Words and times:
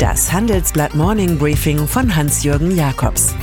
Das 0.00 0.32
Handelsblatt 0.32 0.94
Morning 0.94 1.36
Briefing 1.36 1.86
von 1.86 2.16
Hans-Jürgen 2.16 2.74
Jakobs. 2.74 3.34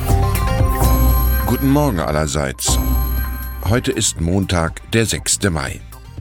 Guten 1.45 1.69
Morgen 1.69 1.99
allerseits. 1.99 2.79
Heute 3.69 3.91
ist 3.91 4.21
Montag, 4.21 4.81
der 4.91 5.05
6. 5.05 5.37
Mai. 5.51 5.79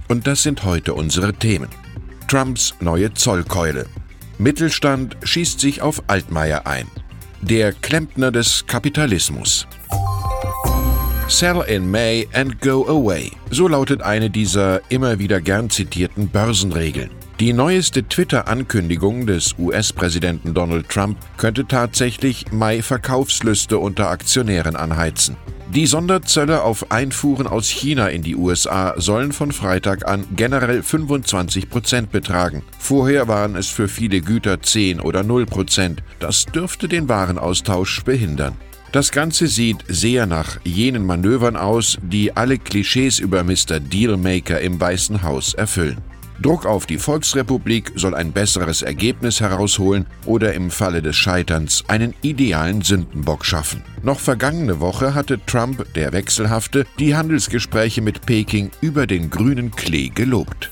Und 0.09 0.27
das 0.27 0.43
sind 0.43 0.63
heute 0.65 0.93
unsere 0.93 1.33
Themen. 1.33 1.71
Trumps 2.29 2.75
neue 2.81 3.15
Zollkeule. 3.15 3.87
Mittelstand 4.37 5.17
schießt 5.23 5.59
sich 5.59 5.81
auf 5.81 6.03
Altmaier 6.07 6.67
ein. 6.67 6.87
Der 7.41 7.73
Klempner 7.73 8.31
des 8.31 8.67
Kapitalismus. 8.67 9.67
Sell 11.29 11.65
in 11.67 11.91
May 11.91 12.29
and 12.35 12.61
go 12.61 12.87
away. 12.87 13.33
So 13.51 13.69
lautet 13.69 14.03
eine 14.03 14.29
dieser 14.29 14.83
immer 14.91 15.19
wieder 15.19 15.41
gern 15.41 15.71
zitierten 15.71 16.29
Börsenregeln. 16.29 17.09
Die 17.39 17.53
neueste 17.53 18.09
Twitter-Ankündigung 18.09 19.27
des 19.27 19.57
US-Präsidenten 19.59 20.55
Donald 20.55 20.89
Trump 20.89 21.19
könnte 21.37 21.67
tatsächlich 21.67 22.51
Mai-Verkaufslüste 22.51 23.77
unter 23.77 24.09
Aktionären 24.09 24.75
anheizen. 24.75 25.37
Die 25.75 25.87
Sonderzölle 25.87 26.63
auf 26.63 26.91
Einfuhren 26.91 27.47
aus 27.47 27.69
China 27.69 28.09
in 28.09 28.23
die 28.23 28.37
USA 28.37 28.95
sollen 28.97 29.33
von 29.33 29.53
Freitag 29.53 30.09
an 30.09 30.25
generell 30.35 30.83
25 30.83 31.69
Prozent 31.69 32.11
betragen. 32.11 32.63
Vorher 32.79 33.29
waren 33.29 33.55
es 33.55 33.67
für 33.67 33.89
viele 33.89 34.23
Güter 34.23 34.63
10 34.63 35.01
oder 35.01 35.23
0 35.23 35.45
Prozent. 35.45 36.03
Das 36.21 36.47
dürfte 36.47 36.89
den 36.89 37.07
Warenaustausch 37.11 38.03
behindern. 38.05 38.57
Das 38.93 39.13
Ganze 39.13 39.47
sieht 39.47 39.85
sehr 39.89 40.25
nach 40.25 40.59
jenen 40.65 41.05
Manövern 41.05 41.57
aus, 41.57 41.99
die 42.01 42.35
alle 42.35 42.57
Klischees 42.57 43.19
über 43.19 43.45
Mr. 43.45 43.79
Dealmaker 43.79 44.63
im 44.63 44.81
Weißen 44.81 45.23
Haus 45.23 45.53
erfüllen. 45.53 45.99
Druck 46.41 46.67
auf 46.67 46.87
die 46.87 46.99
Volksrepublik 46.99 47.93
soll 47.95 48.15
ein 48.15 48.33
besseres 48.33 48.83
Ergebnis 48.83 49.41
herausholen 49.41 50.07
oder 50.27 50.55
im 50.55 50.71
Falle 50.71 51.03
des 51.03 51.17
Scheiterns 51.17 51.85
einen 51.89 52.15
idealen 52.23 52.83
Sündenbock 52.83 53.45
schaffen. 53.45 53.83
Noch 54.03 54.21
vergangene 54.21 54.81
Woche 54.81 55.15
hatte 55.15 55.41
Trump, 55.47 55.93
der 55.95 56.13
Wechselhafte, 56.13 56.87
die 56.99 57.17
Handelsgespräche 57.17 58.03
mit 58.03 58.27
Peking 58.27 58.71
über 58.81 59.07
den 59.07 59.31
grünen 59.31 59.71
Klee 59.71 60.11
gelobt. 60.11 60.71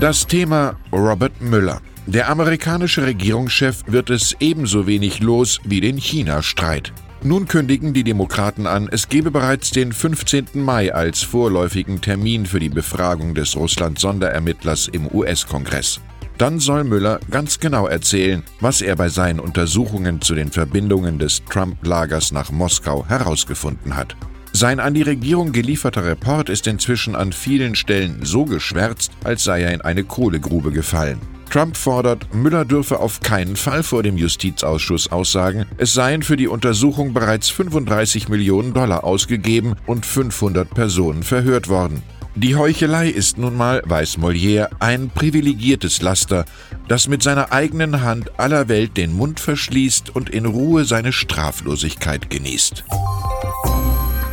Das 0.00 0.26
Thema 0.26 0.76
Robert 0.92 1.40
Müller. 1.40 1.80
Der 2.06 2.28
amerikanische 2.28 3.06
Regierungschef 3.06 3.84
wird 3.86 4.10
es 4.10 4.34
ebenso 4.40 4.86
wenig 4.86 5.20
los 5.20 5.60
wie 5.64 5.80
den 5.80 5.98
China-Streit. 5.98 6.92
Nun 7.22 7.46
kündigen 7.46 7.92
die 7.92 8.02
Demokraten 8.02 8.66
an, 8.66 8.88
es 8.90 9.10
gebe 9.10 9.30
bereits 9.30 9.70
den 9.70 9.92
15. 9.92 10.46
Mai 10.54 10.94
als 10.94 11.22
vorläufigen 11.22 12.00
Termin 12.00 12.46
für 12.46 12.60
die 12.60 12.70
Befragung 12.70 13.34
des 13.34 13.56
Russland-Sonderermittlers 13.56 14.88
im 14.88 15.06
US-Kongress. 15.06 16.00
Dann 16.38 16.58
soll 16.58 16.84
Müller 16.84 17.20
ganz 17.30 17.60
genau 17.60 17.86
erzählen, 17.86 18.42
was 18.60 18.80
er 18.80 18.96
bei 18.96 19.10
seinen 19.10 19.38
Untersuchungen 19.38 20.22
zu 20.22 20.34
den 20.34 20.50
Verbindungen 20.50 21.18
des 21.18 21.44
Trump-Lagers 21.44 22.32
nach 22.32 22.50
Moskau 22.50 23.04
herausgefunden 23.06 23.96
hat. 23.96 24.16
Sein 24.54 24.80
an 24.80 24.94
die 24.94 25.02
Regierung 25.02 25.52
gelieferter 25.52 26.06
Report 26.06 26.48
ist 26.48 26.66
inzwischen 26.66 27.14
an 27.14 27.34
vielen 27.34 27.74
Stellen 27.74 28.20
so 28.22 28.46
geschwärzt, 28.46 29.12
als 29.24 29.44
sei 29.44 29.60
er 29.60 29.74
in 29.74 29.82
eine 29.82 30.04
Kohlegrube 30.04 30.72
gefallen. 30.72 31.20
Trump 31.50 31.76
fordert, 31.76 32.32
Müller 32.32 32.64
dürfe 32.64 33.00
auf 33.00 33.20
keinen 33.20 33.56
Fall 33.56 33.82
vor 33.82 34.02
dem 34.02 34.16
Justizausschuss 34.16 35.10
aussagen, 35.10 35.66
es 35.78 35.92
seien 35.92 36.22
für 36.22 36.36
die 36.36 36.48
Untersuchung 36.48 37.12
bereits 37.12 37.50
35 37.50 38.28
Millionen 38.28 38.72
Dollar 38.72 39.04
ausgegeben 39.04 39.74
und 39.86 40.06
500 40.06 40.70
Personen 40.70 41.22
verhört 41.24 41.68
worden. 41.68 42.02
Die 42.36 42.54
Heuchelei 42.54 43.08
ist 43.08 43.38
nun 43.38 43.56
mal, 43.56 43.82
weiß 43.84 44.18
Molière, 44.18 44.68
ein 44.78 45.10
privilegiertes 45.10 46.00
Laster, 46.00 46.44
das 46.86 47.08
mit 47.08 47.22
seiner 47.24 47.52
eigenen 47.52 48.02
Hand 48.02 48.38
aller 48.38 48.68
Welt 48.68 48.96
den 48.96 49.12
Mund 49.12 49.40
verschließt 49.40 50.14
und 50.14 50.30
in 50.30 50.46
Ruhe 50.46 50.84
seine 50.84 51.12
Straflosigkeit 51.12 52.30
genießt. 52.30 52.84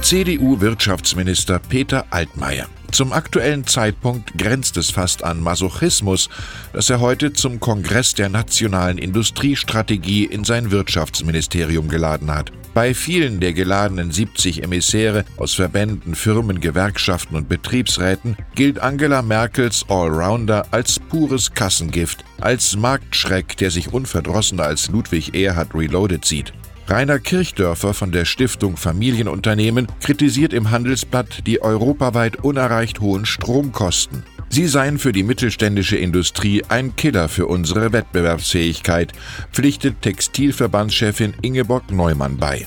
CDU-Wirtschaftsminister 0.01 1.59
Peter 1.59 2.05
Altmaier. 2.11 2.67
Zum 2.91 3.13
aktuellen 3.13 3.67
Zeitpunkt 3.67 4.37
grenzt 4.37 4.77
es 4.77 4.89
fast 4.89 5.23
an 5.23 5.41
Masochismus, 5.41 6.29
dass 6.73 6.89
er 6.89 6.99
heute 6.99 7.33
zum 7.33 7.59
Kongress 7.59 8.13
der 8.13 8.29
nationalen 8.29 8.97
Industriestrategie 8.97 10.25
in 10.25 10.43
sein 10.43 10.71
Wirtschaftsministerium 10.71 11.89
geladen 11.89 12.33
hat. 12.33 12.51
Bei 12.73 12.93
vielen 12.93 13.39
der 13.39 13.53
geladenen 13.53 14.11
70 14.11 14.63
Emissäre 14.63 15.25
aus 15.37 15.55
Verbänden, 15.55 16.15
Firmen, 16.15 16.61
Gewerkschaften 16.61 17.35
und 17.35 17.49
Betriebsräten 17.49 18.37
gilt 18.55 18.79
Angela 18.79 19.21
Merkels 19.21 19.85
Allrounder 19.89 20.65
als 20.71 20.99
pures 20.99 21.53
Kassengift, 21.53 22.23
als 22.39 22.75
Marktschreck, 22.75 23.57
der 23.57 23.71
sich 23.71 23.93
unverdrossener 23.93 24.63
als 24.63 24.89
Ludwig 24.89 25.33
Erhard 25.33 25.73
Reloaded 25.73 26.23
sieht. 26.23 26.53
Rainer 26.89 27.19
Kirchdörfer 27.19 27.93
von 27.93 28.13
der 28.13 28.23
Stiftung 28.23 28.77
Familienunternehmen 28.77 29.87
kritisiert 30.01 30.53
im 30.53 30.71
Handelsblatt 30.71 31.45
die 31.45 31.61
europaweit 31.61 32.37
unerreicht 32.37 33.01
hohen 33.01 33.25
Stromkosten. 33.25 34.23
Sie 34.49 34.67
seien 34.67 34.97
für 34.97 35.11
die 35.11 35.23
mittelständische 35.23 35.97
Industrie 35.97 36.63
ein 36.69 36.95
Killer 36.95 37.27
für 37.27 37.47
unsere 37.47 37.91
Wettbewerbsfähigkeit, 37.91 39.11
pflichtet 39.51 40.01
Textilverbandschefin 40.01 41.33
Ingeborg 41.41 41.91
Neumann 41.91 42.37
bei. 42.37 42.65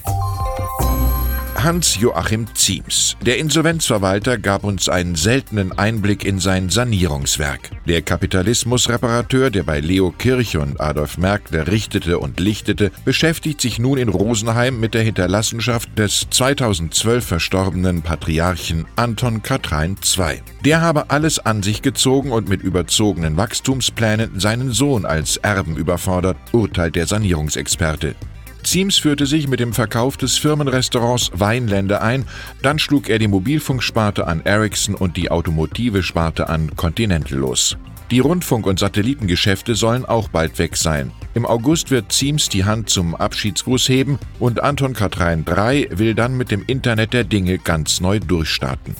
Hans-Joachim 1.62 2.46
Ziems. 2.54 3.16
Der 3.24 3.38
Insolvenzverwalter 3.38 4.38
gab 4.38 4.64
uns 4.64 4.88
einen 4.88 5.14
seltenen 5.14 5.72
Einblick 5.72 6.24
in 6.24 6.38
sein 6.38 6.70
Sanierungswerk. 6.70 7.70
Der 7.86 8.02
Kapitalismusreparateur, 8.02 9.50
der 9.50 9.62
bei 9.64 9.80
Leo 9.80 10.10
Kirche 10.10 10.60
und 10.60 10.80
Adolf 10.80 11.18
Merkle 11.18 11.66
richtete 11.66 12.18
und 12.18 12.40
lichtete, 12.40 12.90
beschäftigt 13.04 13.60
sich 13.60 13.78
nun 13.78 13.98
in 13.98 14.08
Rosenheim 14.08 14.80
mit 14.80 14.94
der 14.94 15.02
Hinterlassenschaft 15.02 15.98
des 15.98 16.26
2012 16.30 17.24
verstorbenen 17.24 18.02
Patriarchen 18.02 18.86
Anton 18.96 19.42
Katrein 19.42 19.96
II. 20.16 20.40
Der 20.64 20.80
habe 20.80 21.10
alles 21.10 21.38
an 21.38 21.62
sich 21.62 21.82
gezogen 21.82 22.32
und 22.32 22.48
mit 22.48 22.62
überzogenen 22.62 23.36
Wachstumsplänen 23.36 24.40
seinen 24.40 24.72
Sohn 24.72 25.04
als 25.04 25.36
Erben 25.36 25.76
überfordert, 25.76 26.36
urteilt 26.52 26.96
der 26.96 27.06
Sanierungsexperte. 27.06 28.14
Ziems 28.62 28.98
führte 28.98 29.26
sich 29.26 29.48
mit 29.48 29.60
dem 29.60 29.72
Verkauf 29.72 30.16
des 30.16 30.38
Firmenrestaurants 30.38 31.30
Weinlände 31.34 32.00
ein, 32.00 32.26
dann 32.62 32.78
schlug 32.78 33.08
er 33.08 33.18
die 33.18 33.28
Mobilfunksparte 33.28 34.26
an 34.26 34.40
Ericsson 34.44 34.94
und 34.94 35.16
die 35.16 35.30
automotive 35.30 36.02
Sparte 36.02 36.48
an 36.48 36.76
Continental 36.76 37.38
los. 37.38 37.76
Die 38.10 38.18
Rundfunk- 38.18 38.66
und 38.66 38.80
Satellitengeschäfte 38.80 39.76
sollen 39.76 40.04
auch 40.04 40.28
bald 40.28 40.58
weg 40.58 40.76
sein. 40.76 41.12
Im 41.34 41.46
August 41.46 41.92
wird 41.92 42.10
Ziems 42.10 42.48
die 42.48 42.64
Hand 42.64 42.90
zum 42.90 43.14
Abschiedsgruß 43.14 43.88
heben 43.88 44.18
und 44.40 44.60
Anton 44.62 44.94
Katrein 44.94 45.44
III 45.46 45.88
will 45.92 46.14
dann 46.14 46.36
mit 46.36 46.50
dem 46.50 46.64
Internet 46.66 47.12
der 47.12 47.22
Dinge 47.22 47.58
ganz 47.58 48.00
neu 48.00 48.18
durchstarten. 48.18 48.96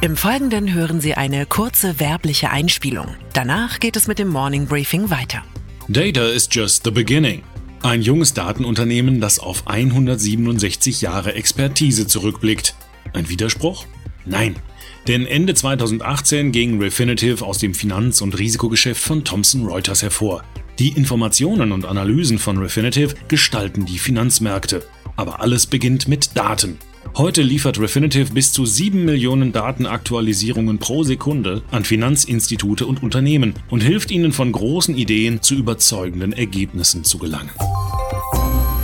Im 0.00 0.16
Folgenden 0.16 0.72
hören 0.72 1.00
Sie 1.00 1.14
eine 1.14 1.44
kurze 1.44 2.00
werbliche 2.00 2.50
Einspielung. 2.50 3.08
Danach 3.34 3.78
geht 3.78 3.96
es 3.96 4.06
mit 4.06 4.18
dem 4.18 4.28
Morning 4.28 4.66
Briefing 4.66 5.10
weiter. 5.10 5.42
Data 5.88 6.26
is 6.26 6.48
just 6.50 6.84
the 6.84 6.90
beginning. 6.90 7.42
Ein 7.84 8.00
junges 8.00 8.32
Datenunternehmen, 8.32 9.20
das 9.20 9.38
auf 9.38 9.66
167 9.66 11.02
Jahre 11.02 11.34
Expertise 11.34 12.06
zurückblickt. 12.06 12.74
Ein 13.12 13.28
Widerspruch? 13.28 13.84
Nein. 14.24 14.56
Denn 15.06 15.26
Ende 15.26 15.52
2018 15.52 16.50
ging 16.50 16.80
Refinitiv 16.80 17.42
aus 17.42 17.58
dem 17.58 17.74
Finanz- 17.74 18.22
und 18.22 18.38
Risikogeschäft 18.38 19.02
von 19.02 19.22
Thomson 19.22 19.66
Reuters 19.66 20.02
hervor. 20.02 20.44
Die 20.78 20.96
Informationen 20.96 21.72
und 21.72 21.84
Analysen 21.84 22.38
von 22.38 22.56
Refinitiv 22.56 23.16
gestalten 23.28 23.84
die 23.84 23.98
Finanzmärkte. 23.98 24.82
Aber 25.16 25.42
alles 25.42 25.66
beginnt 25.66 26.08
mit 26.08 26.34
Daten. 26.38 26.78
Heute 27.16 27.42
liefert 27.42 27.78
Refinitiv 27.78 28.32
bis 28.32 28.52
zu 28.52 28.66
7 28.66 29.04
Millionen 29.04 29.52
Datenaktualisierungen 29.52 30.78
pro 30.78 31.04
Sekunde 31.04 31.62
an 31.70 31.84
Finanzinstitute 31.84 32.86
und 32.86 33.04
Unternehmen 33.04 33.54
und 33.70 33.84
hilft 33.84 34.10
ihnen 34.10 34.32
von 34.32 34.50
großen 34.50 34.96
Ideen 34.96 35.40
zu 35.40 35.54
überzeugenden 35.54 36.32
Ergebnissen 36.32 37.04
zu 37.04 37.18
gelangen. 37.18 37.50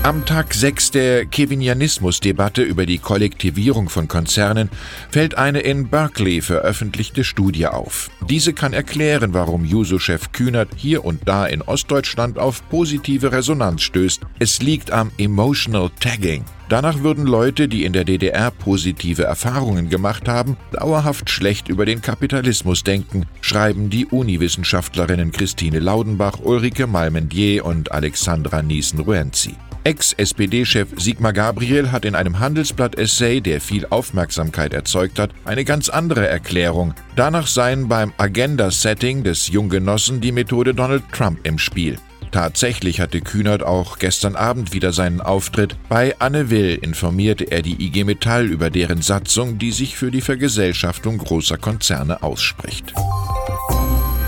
Am 0.02 0.24
Tag 0.24 0.54
6 0.54 0.92
der 0.92 1.26
Kevinianismus-Debatte 1.26 2.62
über 2.62 2.86
die 2.86 2.96
Kollektivierung 2.96 3.90
von 3.90 4.08
Konzernen 4.08 4.70
fällt 5.10 5.36
eine 5.36 5.60
in 5.60 5.88
Berkeley 5.90 6.40
veröffentlichte 6.40 7.22
Studie 7.22 7.66
auf. 7.66 8.10
Diese 8.26 8.54
kann 8.54 8.72
erklären, 8.72 9.34
warum 9.34 9.62
Juso-Chef 9.62 10.32
Kühnert 10.32 10.70
hier 10.74 11.04
und 11.04 11.28
da 11.28 11.44
in 11.44 11.60
Ostdeutschland 11.60 12.38
auf 12.38 12.66
positive 12.70 13.30
Resonanz 13.30 13.82
stößt. 13.82 14.22
Es 14.38 14.62
liegt 14.62 14.90
am 14.90 15.10
Emotional 15.18 15.90
Tagging. 16.00 16.46
Danach 16.70 17.02
würden 17.02 17.26
Leute, 17.26 17.68
die 17.68 17.84
in 17.84 17.92
der 17.92 18.04
DDR 18.04 18.50
positive 18.50 19.24
Erfahrungen 19.24 19.90
gemacht 19.90 20.28
haben, 20.28 20.56
dauerhaft 20.72 21.28
schlecht 21.28 21.68
über 21.68 21.84
den 21.84 22.00
Kapitalismus 22.00 22.84
denken, 22.84 23.26
schreiben 23.42 23.90
die 23.90 24.06
Uniwissenschaftlerinnen 24.06 25.30
Christine 25.30 25.78
Laudenbach, 25.78 26.38
Ulrike 26.42 26.86
Malmendier 26.86 27.66
und 27.66 27.92
Alexandra 27.92 28.62
Niesen-Ruenzi. 28.62 29.56
Ex-SPD-Chef 29.84 30.88
Sigmar 30.96 31.32
Gabriel 31.32 31.90
hat 31.90 32.04
in 32.04 32.14
einem 32.14 32.38
Handelsblatt-Essay, 32.38 33.40
der 33.40 33.60
viel 33.60 33.86
Aufmerksamkeit 33.88 34.74
erzeugt 34.74 35.18
hat, 35.18 35.30
eine 35.44 35.64
ganz 35.64 35.88
andere 35.88 36.28
Erklärung. 36.28 36.94
Danach 37.16 37.46
seien 37.46 37.88
beim 37.88 38.12
Agenda-Setting 38.18 39.24
des 39.24 39.48
Junggenossen 39.48 40.20
die 40.20 40.32
Methode 40.32 40.74
Donald 40.74 41.04
Trump 41.12 41.40
im 41.44 41.58
Spiel. 41.58 41.96
Tatsächlich 42.30 43.00
hatte 43.00 43.20
Kühnert 43.20 43.62
auch 43.62 43.98
gestern 43.98 44.36
Abend 44.36 44.72
wieder 44.72 44.92
seinen 44.92 45.20
Auftritt. 45.20 45.76
Bei 45.88 46.14
Anne 46.20 46.50
Will 46.50 46.78
informierte 46.80 47.44
er 47.50 47.62
die 47.62 47.84
IG 47.84 48.04
Metall 48.04 48.46
über 48.46 48.70
deren 48.70 49.02
Satzung, 49.02 49.58
die 49.58 49.72
sich 49.72 49.96
für 49.96 50.12
die 50.12 50.20
Vergesellschaftung 50.20 51.18
großer 51.18 51.58
Konzerne 51.58 52.22
ausspricht. 52.22 52.94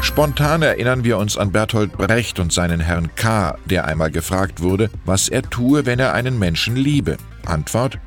Spontan 0.03 0.63
erinnern 0.63 1.05
wir 1.05 1.17
uns 1.17 1.39
an 1.39 1.53
Bertolt 1.53 1.93
Brecht 1.93 2.41
und 2.41 2.53
seinen 2.53 2.81
Herrn 2.81 3.15
K., 3.15 3.57
der 3.67 3.87
einmal 3.87 4.11
gefragt 4.11 4.61
wurde, 4.61 4.91
was 5.05 5.29
er 5.29 5.43
tue, 5.43 5.87
wenn 5.87 6.01
er 6.01 6.13
einen 6.13 6.41
Menschen 6.41 6.75
liebe. 6.75 7.17
Antwort: 7.47 7.99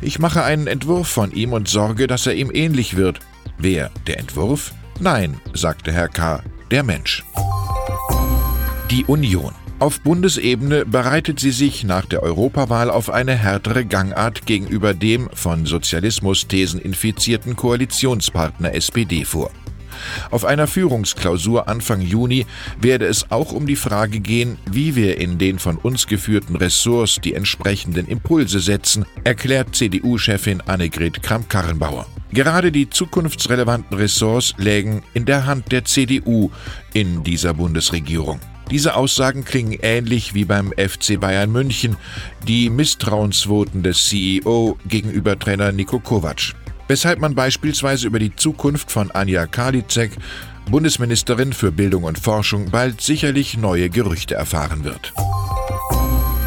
Ich 0.00 0.18
mache 0.18 0.42
einen 0.42 0.66
Entwurf 0.66 1.08
von 1.08 1.30
ihm 1.30 1.52
und 1.52 1.68
sorge, 1.68 2.08
dass 2.08 2.26
er 2.26 2.34
ihm 2.34 2.50
ähnlich 2.52 2.96
wird. 2.96 3.20
Wer? 3.56 3.90
Der 4.08 4.18
Entwurf? 4.18 4.74
Nein, 4.98 5.40
sagte 5.54 5.92
Herr 5.92 6.08
K., 6.08 6.42
der 6.72 6.82
Mensch. 6.82 7.24
Die 8.90 9.04
Union. 9.04 9.52
Auf 9.78 10.00
Bundesebene 10.00 10.84
bereitet 10.84 11.40
sie 11.40 11.50
sich 11.50 11.84
nach 11.84 12.04
der 12.04 12.22
Europawahl 12.22 12.90
auf 12.90 13.10
eine 13.10 13.34
härtere 13.34 13.84
Gangart 13.84 14.46
gegenüber 14.46 14.92
dem 14.92 15.28
von 15.34 15.66
Sozialismus-Thesen 15.66 16.80
infizierten 16.80 17.54
Koalitionspartner 17.54 18.74
SPD 18.74 19.24
vor. 19.24 19.50
Auf 20.30 20.44
einer 20.44 20.66
Führungsklausur 20.66 21.68
Anfang 21.68 22.00
Juni 22.00 22.46
werde 22.80 23.06
es 23.06 23.30
auch 23.30 23.52
um 23.52 23.66
die 23.66 23.76
Frage 23.76 24.20
gehen, 24.20 24.58
wie 24.70 24.96
wir 24.96 25.18
in 25.18 25.38
den 25.38 25.58
von 25.58 25.76
uns 25.76 26.06
geführten 26.06 26.56
Ressorts 26.56 27.20
die 27.22 27.34
entsprechenden 27.34 28.06
Impulse 28.06 28.60
setzen, 28.60 29.04
erklärt 29.24 29.74
CDU-Chefin 29.74 30.60
Annegret 30.62 31.22
Kramp-Karrenbauer. 31.22 32.06
Gerade 32.32 32.72
die 32.72 32.90
zukunftsrelevanten 32.90 33.96
Ressorts 33.96 34.54
lägen 34.56 35.02
in 35.14 35.24
der 35.24 35.46
Hand 35.46 35.70
der 35.70 35.84
CDU 35.84 36.50
in 36.92 37.22
dieser 37.22 37.54
Bundesregierung. 37.54 38.40
Diese 38.70 38.96
Aussagen 38.96 39.44
klingen 39.44 39.78
ähnlich 39.82 40.34
wie 40.34 40.44
beim 40.44 40.72
FC 40.72 41.20
Bayern 41.20 41.52
München, 41.52 41.96
die 42.48 42.70
Misstrauensvoten 42.70 43.82
des 43.82 44.08
CEO 44.08 44.78
gegenüber 44.88 45.38
Trainer 45.38 45.70
Niko 45.70 46.00
Kovac 46.00 46.54
weshalb 46.88 47.20
man 47.20 47.34
beispielsweise 47.34 48.06
über 48.06 48.18
die 48.18 48.34
Zukunft 48.34 48.90
von 48.90 49.10
Anja 49.10 49.46
Karliczek, 49.46 50.12
Bundesministerin 50.70 51.52
für 51.52 51.72
Bildung 51.72 52.04
und 52.04 52.18
Forschung, 52.18 52.70
bald 52.70 53.00
sicherlich 53.00 53.56
neue 53.56 53.90
Gerüchte 53.90 54.34
erfahren 54.34 54.84
wird. 54.84 55.12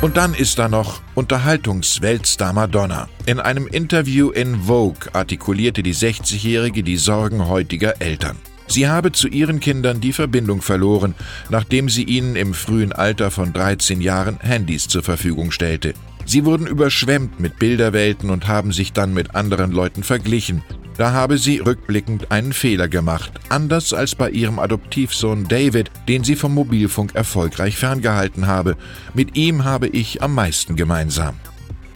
Und 0.02 0.18
dann 0.18 0.34
ist 0.36 0.60
da 0.60 0.70
noch 0.70 1.02
Unterhaltungsweltstar 1.16 2.54
Madonna. 2.54 3.08
In 3.26 3.40
einem 3.40 3.66
Interview 3.66 4.30
in 4.30 4.64
Vogue 4.64 5.10
artikulierte 5.14 5.82
die 5.82 5.96
60-Jährige 5.96 6.84
die 6.84 6.98
Sorgen 6.98 7.48
heutiger 7.48 8.00
Eltern. 8.00 8.38
Sie 8.68 8.88
habe 8.88 9.12
zu 9.12 9.28
ihren 9.28 9.60
Kindern 9.60 10.02
die 10.02 10.14
Verbindung 10.14 10.62
verloren, 10.62 11.16
nachdem 11.50 11.90
sie 11.90 12.04
ihnen 12.04 12.36
im 12.36 12.54
frühen 12.54 12.92
Alter 12.92 13.32
von 13.32 13.54
13 13.54 14.02
Jahren 14.02 14.40
Handys 14.40 14.88
zur 14.88 15.04
Verfügung 15.04 15.52
stellte. 15.52 15.94
Sie 16.28 16.44
wurden 16.44 16.68
überschwemmt 16.68 17.40
mit 17.40 17.58
Bilderwelten 17.58 18.30
und 18.30 18.48
haben 18.48 18.74
sich 18.74 18.92
dann 18.92 19.14
mit 19.14 19.34
anderen 19.34 19.72
Leuten 19.72 20.04
verglichen. 20.04 20.62
Da 20.98 21.14
habe 21.14 21.38
sie 21.38 21.60
rückblickend 21.60 22.32
einen 22.32 22.52
Fehler 22.52 22.90
gemacht, 22.90 23.32
anders 23.48 23.94
als 23.94 24.14
bei 24.14 24.30
ihrem 24.30 24.60
Adoptivsohn 24.60 25.48
David, 25.48 25.90
den 26.10 26.26
sie 26.26 26.36
vom 26.36 26.54
Mobilfunk 26.54 27.16
erfolgreich 27.16 27.78
ferngehalten 27.78 28.46
habe. 28.46 28.76
Mit 29.14 29.38
ihm 29.38 29.64
habe 29.64 29.88
ich 29.88 30.22
am 30.22 30.36
meisten 30.36 30.76
gemeinsam. 30.76 31.36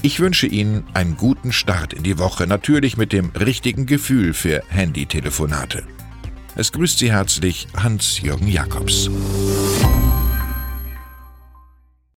Ich 0.02 0.20
wünsche 0.20 0.48
Ihnen 0.48 0.84
einen 0.94 1.18
guten 1.18 1.52
Start 1.52 1.94
in 1.94 2.02
die 2.02 2.18
Woche, 2.18 2.48
natürlich 2.48 2.98
mit 2.98 3.12
dem 3.12 3.32
richtigen 3.32 3.86
Gefühl 3.86 4.34
für 4.34 4.64
Handytelefonate. 4.70 5.84
Es 6.56 6.72
grüßt 6.72 7.00
Sie 7.00 7.12
herzlich 7.12 7.68
Hans-Jürgen 7.76 8.48
Jakobs. 8.48 9.10